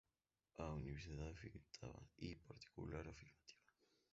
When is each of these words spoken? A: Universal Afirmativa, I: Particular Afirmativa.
A: 0.57 0.63
Universal 0.77 1.27
Afirmativa, 1.29 1.99
I: 2.29 2.33
Particular 2.47 3.01
Afirmativa. 3.07 3.69